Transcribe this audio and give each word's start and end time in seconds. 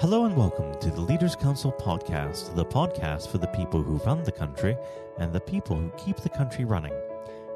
Hello 0.00 0.24
and 0.24 0.36
welcome 0.36 0.74
to 0.80 0.90
the 0.90 1.00
Leaders 1.00 1.36
Council 1.36 1.70
podcast, 1.70 2.52
the 2.56 2.64
podcast 2.64 3.28
for 3.28 3.38
the 3.38 3.46
people 3.46 3.80
who 3.80 3.98
run 3.98 4.24
the 4.24 4.32
country 4.32 4.76
and 5.18 5.32
the 5.32 5.40
people 5.40 5.76
who 5.76 5.88
keep 5.96 6.16
the 6.16 6.28
country 6.28 6.64
running. 6.64 6.92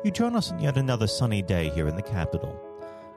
You 0.05 0.13
join 0.13 0.37
us 0.37 0.53
on 0.53 0.61
yet 0.61 0.77
another 0.77 1.09
sunny 1.09 1.43
day 1.43 1.69
here 1.71 1.89
in 1.89 1.97
the 1.97 2.01
capital. 2.01 2.57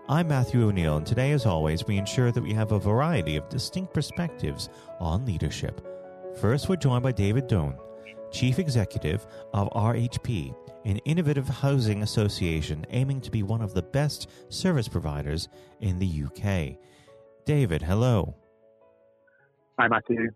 I'm 0.09 0.27
Matthew 0.27 0.67
O'Neill, 0.67 0.97
and 0.97 1.05
today, 1.05 1.33
as 1.33 1.45
always, 1.45 1.85
we 1.85 1.97
ensure 1.97 2.31
that 2.31 2.41
we 2.41 2.51
have 2.53 2.71
a 2.71 2.79
variety 2.79 3.35
of 3.35 3.47
distinct 3.47 3.93
perspectives 3.93 4.69
on 4.99 5.23
leadership. 5.27 5.85
First, 6.41 6.67
we're 6.67 6.77
joined 6.77 7.03
by 7.03 7.11
David 7.11 7.45
Done, 7.45 7.75
Chief 8.31 8.57
Executive 8.57 9.27
of 9.53 9.69
RHP, 9.69 10.55
an 10.85 10.97
innovative 11.05 11.47
housing 11.47 12.01
association 12.01 12.87
aiming 12.89 13.21
to 13.21 13.29
be 13.29 13.43
one 13.43 13.61
of 13.61 13.75
the 13.75 13.83
best 13.83 14.27
service 14.49 14.87
providers 14.87 15.47
in 15.79 15.99
the 15.99 16.23
UK. 16.25 16.79
David, 17.45 17.83
hello. 17.83 18.35
Hi, 19.81 19.87
Matthew. 19.87 20.29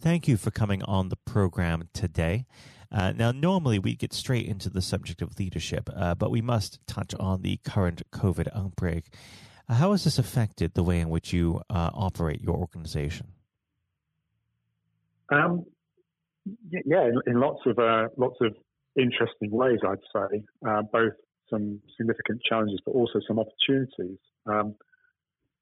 Thank 0.00 0.26
you 0.26 0.36
for 0.36 0.50
coming 0.50 0.82
on 0.82 1.10
the 1.10 1.16
program 1.24 1.88
today. 1.92 2.44
Uh, 2.90 3.12
now, 3.12 3.30
normally 3.30 3.78
we 3.78 3.94
get 3.94 4.12
straight 4.12 4.46
into 4.46 4.68
the 4.68 4.82
subject 4.82 5.22
of 5.22 5.38
leadership, 5.38 5.88
uh, 5.94 6.16
but 6.16 6.32
we 6.32 6.42
must 6.42 6.84
touch 6.88 7.14
on 7.20 7.42
the 7.42 7.60
current 7.64 8.02
COVID 8.10 8.48
outbreak. 8.52 9.14
Uh, 9.68 9.74
how 9.74 9.92
has 9.92 10.02
this 10.02 10.18
affected 10.18 10.74
the 10.74 10.82
way 10.82 10.98
in 10.98 11.08
which 11.08 11.32
you 11.32 11.60
uh, 11.70 11.90
operate 11.94 12.40
your 12.40 12.56
organization? 12.56 13.28
Um, 15.30 15.64
yeah, 16.84 17.04
in, 17.04 17.20
in, 17.28 17.38
lots 17.38 17.60
of 17.64 17.78
uh, 17.78 18.08
lots 18.16 18.38
of 18.40 18.56
interesting 18.96 19.52
ways, 19.52 19.78
I'd 19.86 19.98
say. 20.12 20.42
Uh, 20.68 20.82
both 20.82 21.12
some 21.48 21.80
significant 21.96 22.42
challenges, 22.42 22.80
but 22.84 22.90
also 22.90 23.20
some 23.24 23.38
opportunities. 23.38 24.18
Um, 24.46 24.74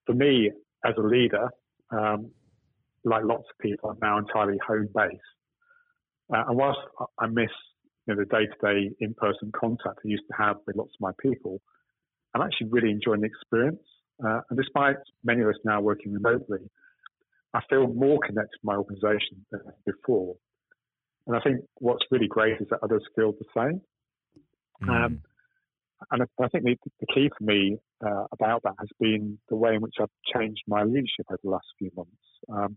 for 0.06 0.14
me, 0.14 0.50
as 0.82 0.94
a 0.96 1.02
leader, 1.02 1.50
um, 1.90 2.30
like 3.06 3.24
lots 3.24 3.44
of 3.50 3.58
people, 3.60 3.90
I'm 3.90 3.98
now 4.02 4.18
entirely 4.18 4.58
home 4.66 4.88
based. 4.94 5.20
Uh, 6.32 6.42
and 6.48 6.56
whilst 6.56 6.80
I 7.18 7.26
miss 7.26 7.50
you 8.06 8.14
know, 8.14 8.20
the 8.20 8.26
day 8.26 8.46
to 8.46 8.74
day 8.74 8.90
in 9.00 9.14
person 9.14 9.52
contact 9.58 10.00
I 10.04 10.08
used 10.08 10.24
to 10.30 10.36
have 10.36 10.56
with 10.66 10.76
lots 10.76 10.90
of 10.90 11.00
my 11.00 11.12
people, 11.20 11.60
I'm 12.34 12.42
actually 12.42 12.68
really 12.70 12.90
enjoying 12.90 13.20
the 13.20 13.26
experience. 13.26 13.82
Uh, 14.24 14.40
and 14.50 14.58
despite 14.58 14.96
many 15.24 15.42
of 15.42 15.48
us 15.48 15.56
now 15.64 15.80
working 15.80 16.12
remotely, 16.12 16.58
I 17.54 17.60
feel 17.70 17.86
more 17.86 18.18
connected 18.26 18.58
to 18.60 18.64
my 18.64 18.74
organisation 18.76 19.46
than 19.50 19.60
before. 19.84 20.36
And 21.26 21.36
I 21.36 21.40
think 21.40 21.60
what's 21.76 22.04
really 22.10 22.28
great 22.28 22.60
is 22.60 22.66
that 22.70 22.80
others 22.82 23.02
feel 23.14 23.32
the 23.32 23.46
same. 23.56 23.80
Mm. 24.82 25.04
Um, 25.04 25.20
and 26.10 26.22
I 26.22 26.48
think 26.48 26.64
the, 26.64 26.76
the 27.00 27.06
key 27.14 27.30
for 27.36 27.44
me 27.44 27.78
uh, 28.04 28.24
about 28.32 28.62
that 28.64 28.74
has 28.78 28.88
been 29.00 29.38
the 29.48 29.56
way 29.56 29.74
in 29.74 29.80
which 29.80 29.94
I've 30.00 30.08
changed 30.34 30.62
my 30.68 30.82
leadership 30.82 31.26
over 31.30 31.40
the 31.42 31.50
last 31.50 31.66
few 31.78 31.90
months. 31.96 32.10
Um, 32.52 32.76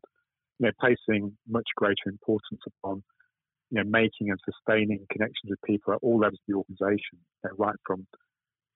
you 0.59 0.67
know, 0.67 0.71
placing 0.79 1.35
much 1.47 1.67
greater 1.75 2.07
importance 2.07 2.61
upon, 2.67 3.03
you 3.71 3.81
know, 3.81 3.89
making 3.89 4.29
and 4.29 4.39
sustaining 4.45 5.05
connections 5.11 5.49
with 5.49 5.59
people 5.65 5.93
at 5.93 5.99
all 6.01 6.19
levels 6.19 6.39
of 6.47 6.47
the 6.47 6.55
organisation, 6.55 7.17
you 7.43 7.49
know, 7.49 7.55
right 7.57 7.75
from, 7.85 8.05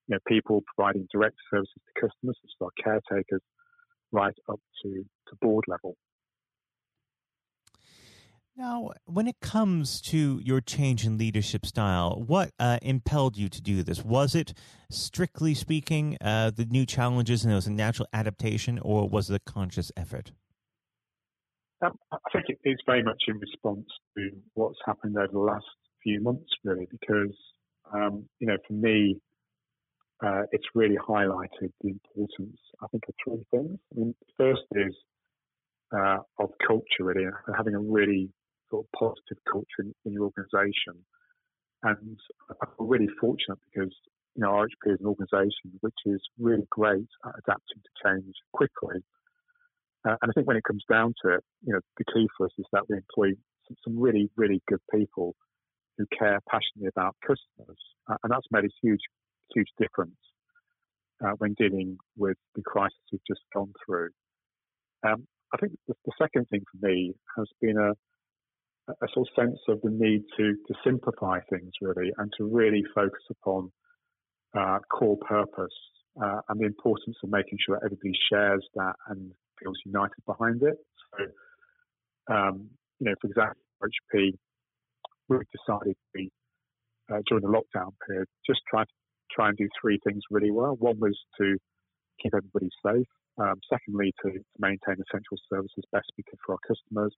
you 0.08 0.16
know, 0.16 0.20
people 0.28 0.64
providing 0.76 1.08
direct 1.12 1.36
services 1.52 1.74
to 1.76 2.02
customers, 2.02 2.38
such 2.42 2.52
as 2.62 2.66
our 2.66 2.84
caretakers, 2.84 3.42
right 4.12 4.36
up 4.50 4.60
to, 4.82 5.06
to 5.28 5.36
board 5.42 5.66
level. 5.68 5.96
Now, 8.56 8.92
when 9.06 9.28
it 9.28 9.40
comes 9.42 10.00
to 10.02 10.40
your 10.44 10.62
change 10.62 11.08
in 11.08 11.18
leadership 11.18 11.66
style, 11.66 12.24
what 12.28 12.52
uh, 12.60 12.78
impelled 12.84 13.36
you 13.36 13.50
to 13.50 13.62
do 13.62 13.82
this? 13.82 14.06
Was 14.06 14.36
it, 14.36 14.54
strictly 14.92 15.56
speaking, 15.56 16.18
uh, 16.22 16.52
the 16.52 16.66
new 16.66 16.86
challenges 16.86 17.44
and 17.44 17.52
it 17.52 17.56
was 17.56 17.66
a 17.66 17.72
natural 17.72 18.08
adaptation, 18.14 18.78
or 18.78 19.10
was 19.10 19.32
it 19.32 19.36
a 19.36 19.52
conscious 19.52 19.92
effort? 19.98 20.34
Um, 21.84 21.98
I 22.12 22.18
think 22.32 22.46
it 22.50 22.60
is 22.70 22.78
very 22.86 23.04
much 23.04 23.24
in 23.28 23.40
response 23.40 23.86
to 24.16 24.30
what's 24.54 24.80
happened 24.86 25.18
over 25.18 25.32
the 25.32 25.40
last 25.40 25.66
few 26.02 26.22
months, 26.22 26.50
really, 26.64 26.88
because, 26.90 27.36
um, 27.94 28.26
you 28.40 28.48
know, 28.48 28.58
for 28.66 28.74
me, 28.74 29.20
uh, 30.24 30.44
it's 30.52 30.66
really 30.76 30.98
highlighted 30.98 31.72
the 31.82 31.90
importance, 31.90 32.58
I 32.82 32.88
think, 32.88 33.04
of 33.10 33.16
three 33.24 33.46
things. 33.52 33.80
I 33.92 34.00
mean, 34.00 34.16
first 34.38 34.62
is 34.72 34.96
uh, 35.92 36.20
of 36.40 36.52
culture, 36.66 37.02
really, 37.02 37.26
and 37.26 37.56
having 37.56 37.76
a 37.76 37.80
really 37.80 38.30
sort 38.70 38.86
of 38.86 38.92
positive 38.98 39.44
culture 39.52 39.80
in, 39.80 39.94
in 40.06 40.14
your 40.14 40.24
organisation. 40.24 41.04
And 41.84 42.18
I 42.50 42.66
feel 42.78 42.88
really 42.88 43.10
fortunate 43.20 43.60
because, 43.74 43.94
you 44.36 44.44
know, 44.44 44.52
RHP 44.52 44.94
is 44.94 45.00
an 45.02 45.08
organisation 45.08 45.78
which 45.82 46.00
is 46.06 46.22
really 46.40 46.66
great 46.70 47.10
at 47.26 47.34
adapting 47.40 47.82
to 47.84 47.90
change 48.06 48.36
quickly 48.54 49.04
uh, 50.08 50.16
and 50.22 50.30
I 50.30 50.34
think 50.34 50.48
when 50.48 50.58
it 50.58 50.64
comes 50.64 50.84
down 50.90 51.14
to 51.24 51.36
it, 51.36 51.44
you 51.66 51.74
know, 51.74 51.80
the 51.98 52.06
key 52.14 52.28
for 52.38 52.46
us 52.46 52.52
is 52.58 52.66
that 52.74 52.84
we 52.90 52.98
employ 52.98 53.34
some, 53.68 53.78
some 53.84 54.00
really, 54.00 54.30
really 54.36 54.62
good 54.68 54.82
people 54.94 55.36
who 55.98 56.06
care 56.18 56.40
passionately 56.50 56.90
about 56.96 57.16
customers, 57.22 57.78
uh, 58.10 58.16
and 58.24 58.32
that's 58.32 58.48
made 58.52 58.66
a 58.66 58.74
huge, 58.82 59.02
huge 59.54 59.70
difference 59.80 60.18
uh, 61.24 61.32
when 61.38 61.54
dealing 61.54 61.98
with 62.18 62.38
the 62.56 62.62
crisis 62.64 62.98
we've 63.12 63.22
just 63.28 63.42
gone 63.54 63.72
through. 63.86 64.10
Um, 65.08 65.28
I 65.54 65.58
think 65.58 65.74
the, 65.88 65.94
the, 66.06 66.12
second 66.20 66.48
thing 66.50 66.64
for 66.72 66.88
me 66.88 67.14
has 67.38 67.48
been 67.62 67.78
a, 67.78 67.92
a 68.90 69.08
sort 69.14 69.28
of 69.28 69.36
sense 69.44 69.60
of 69.70 69.80
the 69.84 69.92
need 69.92 70.24
to 70.38 70.56
to 70.68 70.74
simplify 70.84 71.40
things 71.50 71.72
really, 71.82 72.12
and 72.18 72.34
to 72.38 72.46
really 72.46 72.84
focus 72.96 73.24
upon 73.30 73.72
uh, 74.58 74.80
core 74.92 75.18
purpose 75.18 75.76
uh, 76.22 76.40
and 76.50 76.60
the 76.60 76.66
importance 76.66 77.18
of 77.24 77.30
making 77.30 77.58
sure 77.64 77.78
everybody 77.78 78.14
shares 78.30 78.66
that 78.76 78.94
and 79.08 79.32
feels 79.62 79.78
united 79.86 80.22
behind 80.26 80.62
it. 80.64 80.78
So, 81.18 82.34
um, 82.34 82.70
you 83.00 83.10
know, 83.10 83.16
for 83.22 83.28
example, 83.28 83.62
HP, 83.84 84.34
we 85.30 85.38
decided 85.52 85.96
to, 86.16 86.28
uh, 87.12 87.20
during 87.28 87.44
the 87.44 87.50
lockdown 87.50 87.92
period, 88.08 88.28
just 88.46 88.62
try 88.70 88.84
to 88.84 88.90
try 89.32 89.50
and 89.50 89.58
do 89.58 89.68
three 89.82 90.00
things 90.06 90.22
really 90.30 90.52
well. 90.52 90.76
One 90.80 91.00
was 91.00 91.18
to 91.40 91.58
keep 92.22 92.34
everybody 92.36 92.70
safe. 92.86 93.08
Um, 93.42 93.56
secondly, 93.68 94.14
to, 94.24 94.32
to, 94.32 94.40
maintain 94.60 95.02
essential 95.02 95.38
services 95.50 95.84
best 95.92 96.06
we 96.18 96.24
could 96.30 96.38
for 96.46 96.54
our 96.54 96.62
customers. 96.68 97.14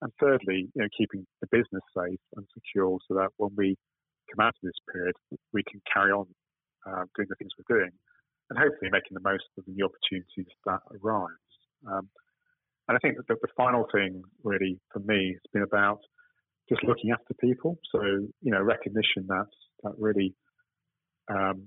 And 0.00 0.12
thirdly, 0.20 0.70
you 0.74 0.82
know, 0.82 0.88
keeping 0.96 1.26
the 1.40 1.48
business 1.50 1.82
safe 1.90 2.20
and 2.36 2.46
secure 2.54 2.98
so 3.08 3.14
that 3.14 3.30
when 3.36 3.50
we 3.56 3.76
come 4.30 4.46
out 4.46 4.54
of 4.54 4.62
this 4.62 4.78
period, 4.92 5.16
we 5.52 5.64
can 5.64 5.82
carry 5.92 6.12
on 6.12 6.26
uh, 6.86 7.04
doing 7.16 7.26
the 7.28 7.34
things 7.36 7.50
we're 7.58 7.76
doing 7.76 7.90
and 8.50 8.58
hopefully 8.58 8.90
making 8.90 9.14
the 9.14 9.20
most 9.20 9.44
of 9.58 9.64
the 9.64 9.72
new 9.72 9.86
opportunities 9.86 10.50
that 10.66 10.80
arise. 11.02 11.49
Um, 11.86 12.08
and 12.88 12.96
I 12.96 12.98
think 12.98 13.16
that 13.16 13.26
the 13.28 13.48
final 13.56 13.86
thing 13.92 14.22
really 14.42 14.80
for 14.92 14.98
me 15.00 15.32
has 15.32 15.52
been 15.52 15.62
about 15.62 16.00
just 16.68 16.82
looking 16.84 17.10
after 17.10 17.34
people. 17.40 17.78
So, 17.92 18.00
you 18.02 18.50
know, 18.50 18.60
recognition 18.60 19.26
that, 19.28 19.46
that 19.82 19.92
really 19.98 20.34
um, 21.28 21.66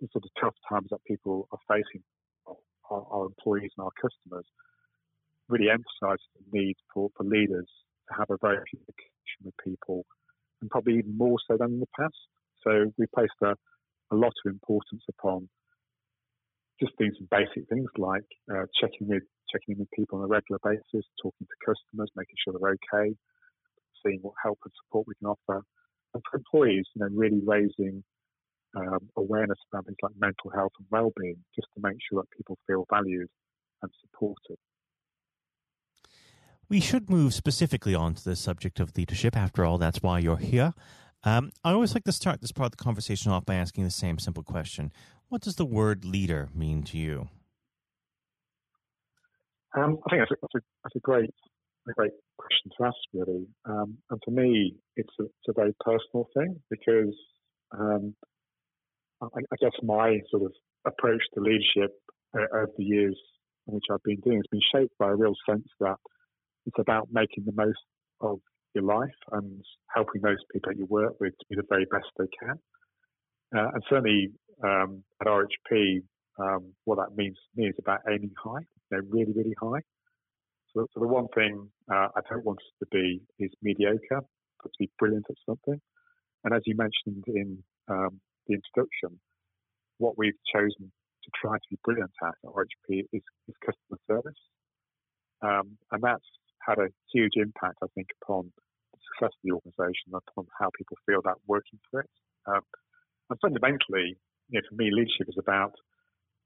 the 0.00 0.08
sort 0.12 0.24
of 0.24 0.30
tough 0.40 0.54
times 0.68 0.88
that 0.90 0.98
people 1.06 1.48
are 1.52 1.58
facing, 1.68 2.02
our, 2.90 3.06
our 3.10 3.26
employees 3.26 3.70
and 3.76 3.84
our 3.84 3.92
customers, 4.00 4.46
really 5.48 5.68
emphasise 5.70 6.22
the 6.34 6.58
need 6.58 6.76
for, 6.92 7.10
for 7.16 7.24
leaders 7.24 7.68
to 8.08 8.14
have 8.18 8.30
a 8.30 8.36
very 8.40 8.58
connection 8.70 9.40
with 9.44 9.54
people, 9.64 10.04
and 10.60 10.70
probably 10.70 10.94
even 10.94 11.16
more 11.16 11.36
so 11.48 11.56
than 11.56 11.74
in 11.74 11.80
the 11.80 11.86
past. 11.98 12.14
So 12.62 12.92
we 12.98 13.06
placed 13.14 13.32
a, 13.42 13.54
a 14.10 14.16
lot 14.16 14.32
of 14.44 14.52
importance 14.52 15.02
upon 15.08 15.48
just 16.80 16.96
doing 16.98 17.12
some 17.16 17.28
basic 17.30 17.68
things 17.68 17.88
like 17.96 18.26
uh, 18.52 18.64
checking 18.80 19.06
with 19.08 19.22
checking 19.54 19.74
in 19.74 19.78
with 19.80 19.90
people 19.92 20.18
on 20.18 20.24
a 20.24 20.28
regular 20.28 20.58
basis, 20.64 21.06
talking 21.22 21.46
to 21.46 21.64
customers, 21.64 22.10
making 22.16 22.34
sure 22.42 22.54
they're 22.58 22.76
okay, 22.92 23.14
seeing 24.04 24.18
what 24.22 24.34
help 24.42 24.58
and 24.64 24.72
support 24.84 25.06
we 25.06 25.14
can 25.14 25.28
offer, 25.28 25.62
and 26.12 26.22
for 26.28 26.36
employees, 26.36 26.86
you 26.94 27.00
know, 27.00 27.08
really 27.12 27.40
raising 27.44 28.02
um, 28.76 29.08
awareness 29.16 29.58
about 29.72 29.86
things 29.86 29.96
like 30.02 30.12
mental 30.18 30.50
health 30.54 30.72
and 30.78 30.86
well-being, 30.90 31.36
just 31.54 31.68
to 31.74 31.80
make 31.80 31.96
sure 32.08 32.22
that 32.22 32.36
people 32.36 32.58
feel 32.66 32.84
valued 32.90 33.28
and 33.82 33.90
supported. 34.00 34.58
We 36.68 36.80
should 36.80 37.10
move 37.10 37.34
specifically 37.34 37.94
on 37.94 38.14
to 38.14 38.24
the 38.24 38.36
subject 38.36 38.80
of 38.80 38.96
leadership. 38.96 39.36
After 39.36 39.64
all, 39.64 39.78
that's 39.78 40.02
why 40.02 40.18
you're 40.18 40.38
here. 40.38 40.72
Um, 41.22 41.52
I 41.62 41.72
always 41.72 41.94
like 41.94 42.04
to 42.04 42.12
start 42.12 42.40
this 42.40 42.52
part 42.52 42.66
of 42.66 42.70
the 42.72 42.84
conversation 42.84 43.32
off 43.32 43.44
by 43.44 43.54
asking 43.54 43.84
the 43.84 43.90
same 43.90 44.18
simple 44.18 44.42
question 44.42 44.92
What 45.28 45.42
does 45.42 45.56
the 45.56 45.64
word 45.64 46.04
leader 46.04 46.48
mean 46.54 46.82
to 46.84 46.98
you? 46.98 47.28
Um, 49.76 49.98
I 50.06 50.10
think 50.10 50.22
that's 50.22 50.30
a, 50.30 50.36
that's 50.40 50.54
a, 50.54 50.60
that's 50.84 50.96
a 50.96 51.00
great 51.00 51.30
a 51.88 51.92
great 51.92 52.12
question 52.38 52.70
to 52.78 52.86
ask, 52.86 52.96
really. 53.12 53.46
Um, 53.66 53.98
and 54.10 54.20
for 54.24 54.30
me, 54.30 54.74
it's 54.96 55.12
a, 55.20 55.24
it's 55.24 55.48
a 55.48 55.52
very 55.52 55.74
personal 55.80 56.28
thing 56.34 56.56
because 56.70 57.14
um, 57.78 58.14
I, 59.20 59.26
I, 59.26 59.56
guess 59.60 59.72
my 59.82 60.18
sort 60.30 60.44
of 60.44 60.52
approach 60.86 61.22
to 61.34 61.40
leadership 61.40 61.92
uh, 62.34 62.56
over 62.56 62.72
the 62.78 62.84
years 62.84 63.18
in 63.68 63.74
which 63.74 63.84
I've 63.90 64.02
been 64.02 64.20
doing 64.20 64.38
has 64.38 64.46
been 64.50 64.60
shaped 64.74 64.94
by 64.98 65.10
a 65.10 65.14
real 65.14 65.34
sense 65.48 65.66
that 65.80 65.96
it's 66.66 66.78
about 66.78 67.08
making 67.12 67.44
the 67.44 67.52
most 67.54 67.78
of 68.20 68.38
your 68.74 68.84
life 68.84 69.20
and 69.32 69.62
helping 69.94 70.22
those 70.22 70.38
people 70.52 70.72
that 70.72 70.78
you 70.78 70.86
work 70.86 71.14
with 71.20 71.32
to 71.32 71.44
be 71.50 71.56
the 71.56 71.66
very 71.68 71.86
best 71.90 72.06
they 72.18 72.26
can. 72.40 72.58
Uh, 73.56 73.70
and 73.72 73.82
certainly 73.88 74.28
um, 74.64 75.02
at 75.20 75.26
RHP, 75.26 76.02
um, 76.38 76.72
what 76.84 76.96
that 76.96 77.16
means 77.16 77.36
to 77.36 77.60
me 77.60 77.68
is 77.68 77.74
about 77.78 78.00
aiming 78.08 78.32
high, 78.42 78.60
you 78.90 78.98
know, 78.98 79.02
really, 79.08 79.32
really 79.32 79.54
high. 79.60 79.80
So, 80.72 80.86
so 80.92 81.00
the 81.00 81.06
one 81.06 81.28
thing 81.34 81.68
uh, 81.90 82.08
I 82.16 82.20
don't 82.28 82.44
want 82.44 82.58
us 82.58 82.72
to 82.80 82.86
be 82.90 83.22
is 83.38 83.50
mediocre, 83.62 84.20
but 84.62 84.72
to 84.72 84.78
be 84.78 84.90
brilliant 84.98 85.26
at 85.30 85.36
something. 85.46 85.80
And 86.42 86.54
as 86.54 86.62
you 86.66 86.74
mentioned 86.76 87.24
in 87.28 87.62
um, 87.88 88.20
the 88.46 88.54
introduction, 88.54 89.20
what 89.98 90.18
we've 90.18 90.38
chosen 90.52 90.90
to 91.24 91.30
try 91.40 91.56
to 91.56 91.68
be 91.70 91.78
brilliant 91.84 92.10
at 92.22 92.34
at 92.44 92.50
RHP 92.50 93.06
is, 93.12 93.22
is 93.48 93.54
customer 93.64 93.98
service. 94.06 94.40
Um, 95.42 95.78
and 95.92 96.02
that's 96.02 96.26
had 96.66 96.78
a 96.78 96.88
huge 97.12 97.36
impact, 97.36 97.78
I 97.82 97.86
think, 97.94 98.08
upon 98.22 98.52
the 98.92 98.98
success 99.12 99.32
of 99.36 99.42
the 99.44 99.52
organisation, 99.52 100.12
upon 100.12 100.46
how 100.58 100.70
people 100.76 100.96
feel 101.06 101.18
about 101.18 101.40
working 101.46 101.78
for 101.90 102.00
it. 102.00 102.10
Um, 102.46 102.62
and 103.30 103.38
fundamentally, 103.40 104.16
you 104.48 104.60
know, 104.60 104.64
for 104.68 104.74
me, 104.74 104.90
leadership 104.92 105.28
is 105.28 105.36
about 105.38 105.72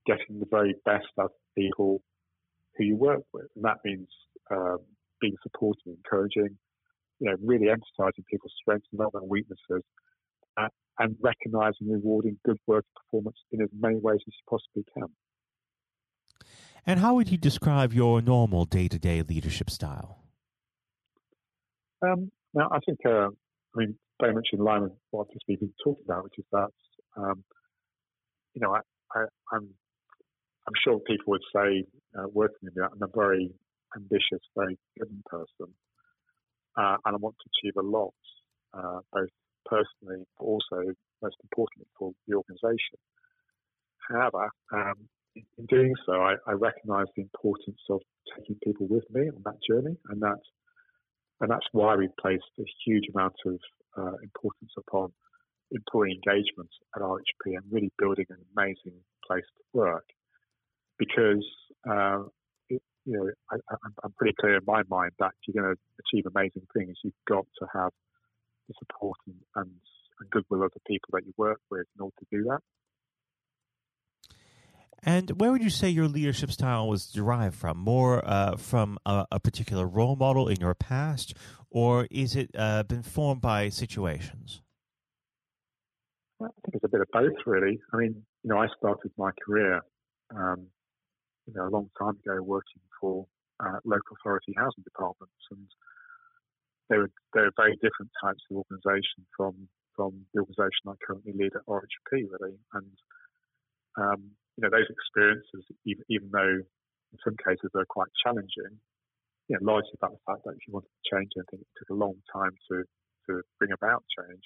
getting 0.08 0.40
the 0.40 0.46
very 0.50 0.74
best 0.84 1.06
out 1.20 1.26
of 1.26 1.30
people 1.56 2.00
who 2.74 2.84
you 2.84 2.96
work 2.96 3.24
with, 3.34 3.48
and 3.54 3.64
that 3.64 3.78
means 3.84 4.08
um, 4.50 4.78
being 5.20 5.36
supportive, 5.42 5.82
encouraging, 5.86 6.56
you 7.20 7.26
know, 7.30 7.36
really 7.44 7.68
emphasising 7.68 8.24
people's 8.30 8.52
strengths 8.60 8.88
and 8.92 9.00
not 9.00 9.12
their 9.12 9.22
weaknesses, 9.22 9.84
uh, 10.56 10.68
and 10.98 11.16
recognising 11.20 11.86
and 11.88 11.92
rewarding 11.92 12.36
good 12.46 12.58
work 12.66 12.86
performance 12.96 13.36
in 13.52 13.60
as 13.62 13.68
many 13.78 13.96
ways 13.96 14.20
as 14.26 14.34
you 14.38 14.44
possibly 14.48 14.84
can. 14.96 15.08
And 16.86 17.00
how 17.00 17.14
would 17.14 17.28
you 17.30 17.36
describe 17.36 17.92
your 17.92 18.22
normal 18.22 18.64
day-to-day 18.64 19.22
leadership 19.22 19.68
style? 19.68 20.24
Um, 22.00 22.30
now, 22.54 22.68
I 22.70 22.78
think, 22.86 23.00
uh, 23.04 23.28
I 23.28 23.76
mean, 23.76 23.98
very 24.20 24.32
much 24.32 24.48
in 24.52 24.60
line 24.60 24.82
with 24.82 24.92
what 25.10 25.26
I've 25.26 25.34
just 25.34 25.46
been 25.46 25.72
talking 25.84 26.04
about, 26.04 26.24
which 26.24 26.38
is 26.38 26.46
that, 26.52 26.70
um, 27.16 27.44
you 28.54 28.60
know, 28.62 28.74
I, 28.74 28.80
I, 29.14 29.24
I'm 29.52 29.68
I'm 30.68 30.76
sure 30.84 31.00
people 31.00 31.32
would 31.32 31.48
say, 31.56 31.84
uh, 32.18 32.28
working 32.30 32.58
with 32.62 32.76
me, 32.76 32.82
I'm 32.84 33.02
a 33.02 33.08
very 33.16 33.50
ambitious, 33.96 34.44
very 34.54 34.76
driven 34.98 35.22
person, 35.24 35.72
uh, 36.76 36.96
and 37.06 37.14
I 37.14 37.16
want 37.16 37.36
to 37.40 37.48
achieve 37.56 37.72
a 37.78 37.82
lot, 37.82 38.12
uh, 38.74 39.00
both 39.10 39.32
personally, 39.64 40.26
but 40.38 40.44
also, 40.44 40.92
most 41.22 41.36
importantly, 41.42 41.88
for 41.98 42.12
the 42.26 42.34
organisation. 42.36 43.00
However, 44.10 44.50
um, 44.74 45.08
in, 45.36 45.44
in, 45.56 45.66
doing 45.66 45.94
so, 46.04 46.20
I, 46.20 46.34
I 46.46 46.52
recognise 46.52 47.06
the 47.16 47.22
importance 47.22 47.80
of 47.88 48.02
taking 48.36 48.56
people 48.62 48.88
with 48.90 49.04
me 49.10 49.22
on 49.30 49.40
that 49.46 49.56
journey, 49.66 49.96
and 50.10 50.20
that, 50.20 50.40
and 51.40 51.50
that's 51.50 51.66
why 51.72 51.96
we've 51.96 52.16
placed 52.20 52.44
a 52.60 52.64
huge 52.84 53.04
amount 53.14 53.36
of 53.46 53.58
uh, 53.96 54.16
importance 54.22 54.72
upon 54.76 55.14
employee 55.70 56.12
engagement 56.12 56.68
at 56.94 57.00
RHP 57.00 57.56
and 57.56 57.64
really 57.70 57.90
building 57.98 58.26
an 58.28 58.44
amazing 58.54 59.00
place 59.26 59.48
to 59.56 59.64
work 59.72 60.04
because 60.98 61.44
uh, 61.88 62.22
it, 62.68 62.82
you 63.04 63.12
know 63.12 63.30
I, 63.50 63.56
am 64.04 64.12
pretty 64.16 64.34
clear 64.40 64.56
in 64.56 64.64
my 64.66 64.82
mind 64.88 65.12
that 65.18 65.32
if 65.40 65.54
you're 65.54 65.62
going 65.62 65.74
to 65.74 65.80
achieve 66.04 66.26
amazing 66.26 66.66
things, 66.76 66.96
you've 67.02 67.14
got 67.28 67.46
to 67.60 67.66
have 67.72 67.90
the 68.68 68.74
support 68.78 69.18
and, 69.26 69.36
and, 69.56 69.70
and 70.20 70.30
goodwill 70.30 70.64
of 70.64 70.72
the 70.74 70.80
people 70.86 71.08
that 71.12 71.24
you 71.24 71.32
work 71.36 71.60
with 71.70 71.86
in 71.96 72.02
order 72.02 72.14
to 72.18 72.26
do 72.30 72.44
that. 72.44 72.60
And 75.02 75.40
where 75.40 75.52
would 75.52 75.62
you 75.62 75.70
say 75.70 75.88
your 75.88 76.08
leadership 76.08 76.50
style 76.50 76.88
was 76.88 77.06
derived 77.06 77.54
from? 77.54 77.78
More 77.78 78.22
uh, 78.28 78.56
from 78.56 78.98
a, 79.06 79.26
a, 79.30 79.40
particular 79.40 79.86
role 79.86 80.16
model 80.16 80.48
in 80.48 80.58
your 80.58 80.74
past, 80.74 81.34
or 81.70 82.08
is 82.10 82.34
it 82.34 82.50
uh, 82.58 82.82
been 82.82 83.04
formed 83.04 83.40
by 83.40 83.68
situations? 83.68 84.60
I 86.42 86.46
think 86.64 86.74
it's 86.74 86.84
a 86.84 86.88
bit 86.88 87.00
of 87.00 87.08
both, 87.12 87.46
really. 87.46 87.80
I 87.92 87.96
mean, 87.96 88.22
you 88.42 88.50
know, 88.50 88.58
I 88.58 88.66
started 88.76 89.12
my 89.16 89.30
career 89.44 89.80
um, 90.34 90.66
you 91.48 91.54
know, 91.56 91.66
a 91.66 91.72
long 91.72 91.88
time 91.96 92.20
ago 92.20 92.42
working 92.42 92.84
for 93.00 93.26
uh, 93.64 93.80
local 93.84 94.16
authority 94.20 94.52
housing 94.56 94.84
departments, 94.84 95.40
and 95.50 95.66
they 96.90 96.98
were 96.98 97.10
they 97.32 97.40
were 97.40 97.56
very 97.56 97.74
different 97.80 98.12
types 98.20 98.44
of 98.50 98.60
organisation 98.60 99.24
from 99.32 99.56
from 99.96 100.12
the 100.32 100.44
organisation 100.44 100.92
I 100.92 100.94
currently 101.00 101.32
lead 101.32 101.56
at 101.56 101.64
RHP, 101.66 102.28
really. 102.28 102.54
And 102.76 102.92
um, 103.96 104.20
you 104.56 104.62
know, 104.62 104.70
those 104.70 104.86
experiences, 104.92 105.64
even, 105.86 106.04
even 106.08 106.28
though 106.30 106.60
in 106.60 107.18
some 107.24 107.36
cases 107.40 107.72
they're 107.72 107.88
quite 107.88 108.12
challenging, 108.22 108.76
you 109.48 109.56
know, 109.56 109.72
largely 109.72 109.96
about 109.96 110.12
the 110.12 110.24
fact 110.28 110.44
that 110.44 110.52
if 110.52 110.62
you 110.68 110.76
wanted 110.76 110.92
to 110.92 111.08
change 111.08 111.32
anything, 111.34 111.64
it 111.64 111.74
took 111.80 111.90
a 111.90 111.98
long 111.98 112.14
time 112.28 112.52
to 112.70 112.84
to 113.26 113.40
bring 113.58 113.72
about 113.72 114.04
change. 114.12 114.44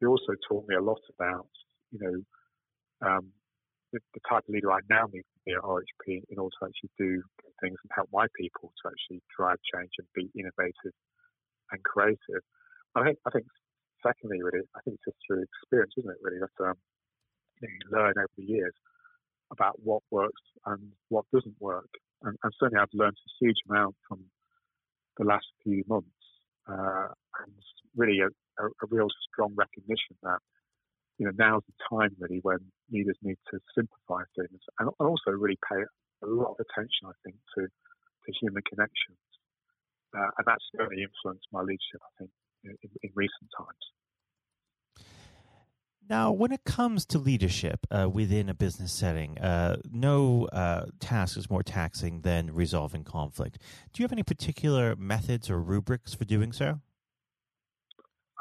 They 0.00 0.06
also 0.06 0.38
taught 0.48 0.66
me 0.66 0.74
a 0.74 0.82
lot 0.82 1.02
about, 1.18 1.50
you 1.90 1.98
know, 2.02 2.16
um, 3.06 3.30
the, 3.92 4.00
the, 4.14 4.20
type 4.28 4.42
of 4.48 4.54
leader 4.54 4.72
I 4.72 4.80
now 4.90 5.06
need 5.12 5.22
be 5.44 5.52
at 5.52 5.62
RHP 5.62 6.22
in 6.30 6.38
order 6.38 6.54
to 6.60 6.66
actually 6.66 6.90
do 6.98 7.22
things 7.60 7.78
and 7.82 7.90
help 7.94 8.08
my 8.12 8.26
people 8.38 8.72
to 8.82 8.90
actually 8.90 9.22
drive 9.36 9.58
change 9.74 9.90
and 9.98 10.06
be 10.14 10.30
innovative 10.38 10.94
and 11.70 11.82
creative. 11.82 12.42
I 12.94 13.04
think, 13.04 13.18
I 13.26 13.30
think, 13.30 13.46
secondly, 14.02 14.42
really, 14.42 14.64
I 14.76 14.80
think 14.84 14.98
it's 14.98 15.04
just 15.04 15.18
through 15.26 15.42
experience, 15.42 15.94
isn't 15.98 16.10
it? 16.10 16.20
Really, 16.22 16.40
that 16.40 16.56
um, 16.64 16.76
you, 17.60 17.68
know, 17.68 17.72
you 17.72 17.86
learn 17.90 18.14
over 18.18 18.36
the 18.36 18.44
years 18.44 18.74
about 19.50 19.78
what 19.82 20.02
works 20.10 20.42
and 20.66 20.92
what 21.08 21.24
doesn't 21.32 21.56
work. 21.60 21.88
And, 22.22 22.36
and, 22.42 22.52
certainly, 22.58 22.80
I've 22.80 22.92
learned 22.94 23.16
a 23.16 23.32
huge 23.44 23.58
amount 23.68 23.96
from 24.08 24.20
the 25.18 25.24
last 25.24 25.46
few 25.62 25.82
months, 25.88 26.08
uh, 26.68 27.08
and 27.40 27.52
really 27.96 28.20
a, 28.20 28.28
a, 28.62 28.66
a 28.68 28.86
real 28.90 29.08
strong 29.30 29.54
recognition 29.56 30.16
that 30.22 30.38
you 31.22 31.28
know, 31.28 31.34
now's 31.38 31.62
the 31.68 31.96
time 31.96 32.10
really 32.18 32.40
when 32.42 32.58
leaders 32.90 33.16
need 33.22 33.36
to 33.48 33.60
simplify 33.76 34.22
things 34.36 34.60
and 34.80 34.90
also 34.98 35.30
really 35.30 35.58
pay 35.70 35.80
a 35.80 36.26
lot 36.26 36.50
of 36.50 36.56
attention, 36.58 37.06
I 37.06 37.12
think, 37.22 37.36
to, 37.54 37.62
to 37.62 38.32
human 38.40 38.62
connections. 38.68 39.22
Uh, 40.12 40.30
and 40.36 40.44
that's 40.44 40.64
certainly 40.76 41.04
influenced 41.04 41.46
my 41.52 41.60
leadership, 41.60 42.00
I 42.02 42.10
think, 42.18 42.30
in, 42.64 42.74
in 43.04 43.10
recent 43.14 43.50
times. 43.56 45.04
Now, 46.10 46.32
when 46.32 46.50
it 46.50 46.64
comes 46.64 47.06
to 47.06 47.18
leadership 47.20 47.86
uh, 47.92 48.08
within 48.12 48.48
a 48.48 48.54
business 48.54 48.92
setting, 48.92 49.38
uh, 49.38 49.76
no 49.92 50.46
uh, 50.46 50.86
task 50.98 51.38
is 51.38 51.48
more 51.48 51.62
taxing 51.62 52.22
than 52.22 52.52
resolving 52.52 53.04
conflict. 53.04 53.58
Do 53.92 54.02
you 54.02 54.04
have 54.04 54.12
any 54.12 54.24
particular 54.24 54.96
methods 54.96 55.48
or 55.48 55.60
rubrics 55.60 56.14
for 56.14 56.24
doing 56.24 56.50
so? 56.50 56.80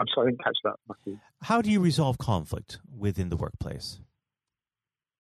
I'm 0.01 0.07
sorry, 0.15 0.27
I 0.27 0.29
didn't 0.31 0.43
catch 0.43 0.57
that, 0.63 0.75
Matthew. 0.89 1.19
How 1.43 1.61
do 1.61 1.69
you 1.69 1.79
resolve 1.79 2.17
conflict 2.17 2.79
within 2.97 3.29
the 3.29 3.37
workplace? 3.37 3.99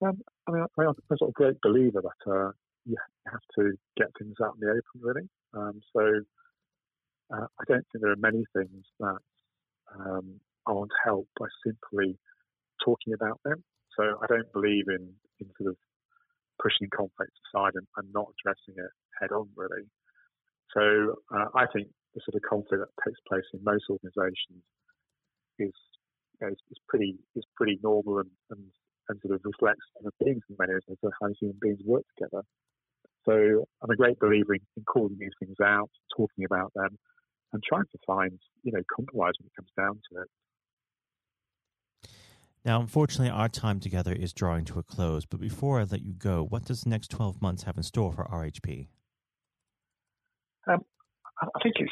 Um, 0.03 0.19
I 0.47 0.51
mean, 0.51 0.65
I'm 0.79 0.87
a 0.87 1.17
sort 1.17 1.29
of 1.29 1.33
great 1.35 1.61
believer 1.61 2.01
that 2.01 2.31
uh, 2.31 2.51
you 2.85 2.95
have 3.27 3.41
to 3.59 3.73
get 3.95 4.07
things 4.17 4.33
out 4.43 4.55
in 4.59 4.67
the 4.67 4.71
open, 4.71 4.99
really. 4.99 5.29
Um, 5.53 5.81
so 5.95 6.01
uh, 7.31 7.45
I 7.45 7.63
don't 7.67 7.85
think 7.91 8.01
there 8.01 8.11
are 8.11 8.15
many 8.15 8.43
things 8.57 8.83
that 8.99 9.19
um, 9.99 10.39
aren't 10.65 10.91
helped 11.05 11.29
by 11.39 11.45
simply 11.63 12.17
talking 12.83 13.13
about 13.13 13.39
them. 13.45 13.63
So 13.95 14.03
I 14.03 14.25
don't 14.25 14.51
believe 14.51 14.85
in, 14.87 15.13
in 15.39 15.47
sort 15.61 15.69
of 15.69 15.77
pushing 16.59 16.89
conflict 16.89 17.33
aside 17.53 17.73
and, 17.75 17.85
and 17.97 18.11
not 18.13 18.33
addressing 18.33 18.81
it 18.83 18.91
head 19.19 19.31
on, 19.31 19.47
really. 19.55 19.85
So 20.73 21.21
uh, 21.29 21.53
I 21.53 21.67
think 21.71 21.89
the 22.15 22.21
sort 22.25 22.35
of 22.35 22.49
conflict 22.49 22.81
that 22.81 23.03
takes 23.05 23.19
place 23.27 23.45
in 23.53 23.63
most 23.63 23.85
organisations 23.89 24.63
is, 25.59 25.73
you 26.39 26.39
know, 26.41 26.47
is, 26.47 26.57
is 26.71 26.77
pretty 26.87 27.17
is 27.35 27.43
pretty 27.55 27.79
normal 27.83 28.19
and, 28.19 28.29
and, 28.49 28.63
and 29.09 29.19
sort 29.21 29.35
of 29.35 29.41
reflects 29.43 29.85
human 29.97 30.13
beings 30.23 30.43
in 30.49 30.55
many 30.59 30.73
ways 30.73 30.83
and 30.87 31.13
how 31.21 31.27
human 31.39 31.57
beings 31.61 31.79
work 31.85 32.03
together. 32.17 32.43
So 33.25 33.65
I'm 33.83 33.89
a 33.89 33.95
great 33.95 34.19
believer 34.19 34.55
in, 34.55 34.61
in 34.75 34.83
calling 34.83 35.17
these 35.19 35.35
things 35.39 35.57
out, 35.63 35.89
talking 36.15 36.45
about 36.45 36.71
them, 36.75 36.97
and 37.53 37.61
trying 37.63 37.85
to 37.91 37.99
find 38.05 38.39
you 38.63 38.71
know 38.71 38.81
compromise 38.93 39.33
when 39.39 39.47
it 39.47 39.55
comes 39.55 39.71
down 39.77 40.01
to 40.11 40.21
it. 40.21 40.27
Now, 42.63 42.79
unfortunately, 42.79 43.31
our 43.31 43.49
time 43.49 43.79
together 43.79 44.13
is 44.13 44.33
drawing 44.33 44.65
to 44.65 44.77
a 44.77 44.83
close. 44.83 45.25
But 45.25 45.39
before 45.39 45.79
I 45.79 45.83
let 45.83 46.03
you 46.03 46.13
go, 46.13 46.43
what 46.43 46.65
does 46.65 46.81
the 46.81 46.89
next 46.89 47.09
12 47.09 47.41
months 47.41 47.63
have 47.63 47.75
in 47.75 47.83
store 47.83 48.11
for 48.11 48.25
RHP? 48.25 48.87
Um, 50.67 50.85
I 51.41 51.47
think 51.63 51.75
it's, 51.79 51.91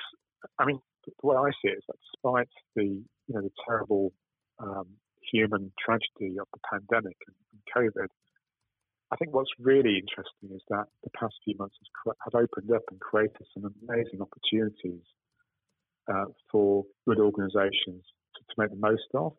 I 0.59 0.65
mean, 0.65 0.79
the 1.05 1.27
way 1.27 1.35
I 1.35 1.49
see 1.61 1.71
it 1.71 1.77
is 1.77 1.83
that 1.87 1.95
despite 2.13 2.49
the, 2.75 3.03
you 3.29 3.35
know, 3.35 3.41
the 3.41 3.51
terrible 3.65 4.11
um, 4.59 4.87
human 5.31 5.71
tragedy 5.79 6.37
of 6.41 6.47
the 6.51 6.59
pandemic 6.69 7.15
and, 7.27 7.35
and, 7.53 7.61
COVID, 7.69 8.07
I 9.11 9.15
think 9.15 9.33
what's 9.33 9.51
really 9.59 9.97
interesting 9.97 10.49
is 10.53 10.61
that 10.69 10.85
the 11.03 11.11
past 11.11 11.35
few 11.45 11.55
months 11.57 11.75
have 12.05 12.33
opened 12.33 12.71
up 12.73 12.81
and 12.89 12.99
created 12.99 13.45
some 13.53 13.71
amazing 13.87 14.21
opportunities 14.21 15.05
uh, 16.11 16.25
for 16.51 16.83
good 17.07 17.19
organisations 17.19 18.03
to, 18.35 18.41
to, 18.49 18.55
make 18.57 18.71
the 18.71 18.75
most 18.77 19.07
of. 19.13 19.33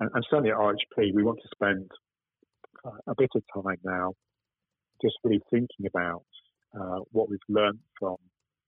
And, 0.00 0.10
and, 0.14 0.24
certainly 0.28 0.50
at 0.50 0.56
RHP, 0.56 1.14
we 1.14 1.22
want 1.22 1.38
to 1.42 1.48
spend 1.54 1.90
uh, 2.84 2.98
a 3.06 3.14
bit 3.16 3.30
of 3.34 3.42
time 3.54 3.78
now 3.84 4.12
just 5.02 5.16
really 5.24 5.40
thinking 5.50 5.86
about 5.86 6.24
uh, 6.78 7.00
what 7.12 7.30
we've 7.30 7.38
learned 7.48 7.80
from 7.98 8.16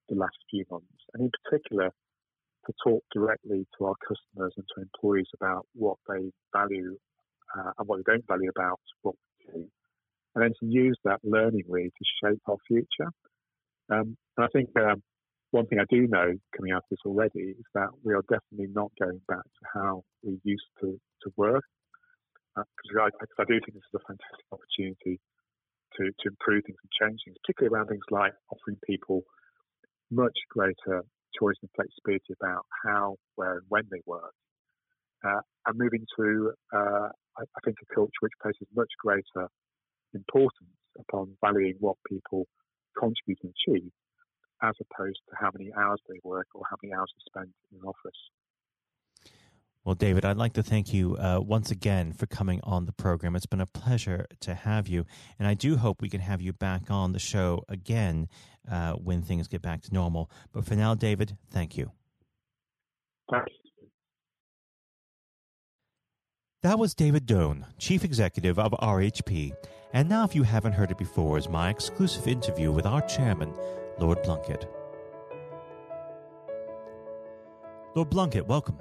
the 0.08 0.16
last 0.16 0.36
few 0.50 0.64
months, 0.70 0.86
and 1.14 1.24
in 1.24 1.30
particular, 1.42 1.90
to 2.66 2.72
talk 2.84 3.02
directly 3.12 3.66
to 3.78 3.86
our 3.86 3.94
customers 4.06 4.52
and 4.56 4.66
to 4.74 4.82
employees 4.82 5.28
about 5.40 5.66
what 5.74 5.96
they 6.08 6.30
value 6.52 6.96
uh, 7.56 7.70
and 7.78 7.88
what 7.88 7.98
they 7.98 8.12
don't 8.12 8.26
value 8.26 8.50
about 8.50 8.80
what 9.02 9.14
we 9.38 9.52
do, 9.52 9.68
and 10.34 10.44
then 10.44 10.52
to 10.60 10.66
use 10.66 10.98
that 11.04 11.20
learning 11.24 11.62
really 11.68 11.90
to 11.90 12.04
shape 12.22 12.42
our 12.48 12.56
future. 12.66 13.10
Um, 13.90 14.16
and 14.36 14.44
I 14.44 14.48
think 14.52 14.68
um, 14.78 15.02
one 15.50 15.66
thing 15.66 15.78
I 15.78 15.88
do 15.88 16.06
know 16.06 16.34
coming 16.56 16.72
out 16.72 16.84
of 16.84 16.90
this 16.90 17.06
already 17.06 17.54
is 17.56 17.66
that 17.74 17.88
we 18.02 18.14
are 18.14 18.22
definitely 18.28 18.72
not 18.74 18.90
going 19.00 19.20
back 19.28 19.44
to 19.44 19.64
how 19.72 20.02
we 20.22 20.38
used 20.44 20.68
to, 20.80 20.98
to 21.22 21.32
work. 21.36 21.64
Because 22.54 22.96
uh, 22.96 23.02
I, 23.02 23.42
I, 23.42 23.44
do 23.44 23.60
think 23.60 23.74
this 23.74 23.88
is 23.92 24.00
a 24.00 24.06
fantastic 24.08 24.48
opportunity 24.50 25.20
to, 25.96 26.04
to 26.04 26.24
improve 26.28 26.64
things 26.64 26.80
and 26.80 26.92
change 27.00 27.20
things, 27.24 27.36
particularly 27.44 27.72
around 27.72 27.88
things 27.88 28.08
like 28.10 28.32
offering 28.50 28.78
people 28.84 29.22
much 30.10 30.36
greater 30.50 31.04
and 31.40 31.70
flexibility 31.74 32.34
about 32.40 32.64
how, 32.84 33.16
where, 33.34 33.58
and 33.58 33.66
when 33.68 33.84
they 33.90 34.00
work. 34.06 34.32
Uh, 35.24 35.40
and 35.66 35.78
moving 35.78 36.04
to, 36.18 36.52
uh, 36.72 37.08
I, 37.38 37.42
I, 37.42 37.60
think, 37.64 37.76
a 37.82 37.94
culture 37.94 38.20
which 38.20 38.32
places 38.42 38.66
much 38.74 38.90
greater 39.02 39.48
importance 40.14 40.76
upon 40.98 41.36
valuing 41.44 41.74
what 41.80 41.96
people 42.08 42.46
contribute 42.98 43.38
and 43.42 43.52
achieve, 43.52 43.90
as 44.62 44.74
opposed 44.80 45.20
to 45.28 45.36
how 45.38 45.50
many 45.56 45.72
hours 45.76 46.00
they 46.08 46.20
work 46.22 46.46
or 46.54 46.62
how 46.70 46.76
many 46.82 46.94
hours 46.94 47.12
they 47.14 47.24
spend 47.28 47.52
in 47.72 47.78
an 47.78 47.84
office. 47.84 48.20
Well, 49.86 49.94
David, 49.94 50.24
I'd 50.24 50.36
like 50.36 50.54
to 50.54 50.64
thank 50.64 50.92
you 50.92 51.16
uh, 51.16 51.38
once 51.40 51.70
again 51.70 52.12
for 52.12 52.26
coming 52.26 52.60
on 52.64 52.86
the 52.86 52.92
program. 52.92 53.36
It's 53.36 53.46
been 53.46 53.60
a 53.60 53.66
pleasure 53.66 54.26
to 54.40 54.52
have 54.52 54.88
you, 54.88 55.06
and 55.38 55.46
I 55.46 55.54
do 55.54 55.76
hope 55.76 56.02
we 56.02 56.08
can 56.08 56.18
have 56.18 56.42
you 56.42 56.52
back 56.52 56.90
on 56.90 57.12
the 57.12 57.20
show 57.20 57.62
again 57.68 58.26
uh, 58.68 58.94
when 58.94 59.22
things 59.22 59.46
get 59.46 59.62
back 59.62 59.82
to 59.82 59.94
normal. 59.94 60.28
But 60.52 60.64
for 60.64 60.74
now, 60.74 60.96
David, 60.96 61.36
thank 61.52 61.76
you. 61.76 61.92
Thanks. 63.30 63.52
That 66.64 66.80
was 66.80 66.92
David 66.92 67.24
Done, 67.24 67.64
Chief 67.78 68.02
Executive 68.02 68.58
of 68.58 68.72
RHP. 68.72 69.52
And 69.92 70.08
now, 70.08 70.24
if 70.24 70.34
you 70.34 70.42
haven't 70.42 70.72
heard 70.72 70.90
it 70.90 70.98
before, 70.98 71.38
is 71.38 71.48
my 71.48 71.70
exclusive 71.70 72.26
interview 72.26 72.72
with 72.72 72.86
our 72.86 73.02
chairman, 73.02 73.54
Lord 74.00 74.20
Blunkett. 74.24 74.66
Lord 77.94 78.10
Blunkett, 78.10 78.48
welcome. 78.48 78.80